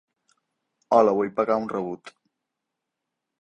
[0.99, 2.13] Hola vull pagar un rebut.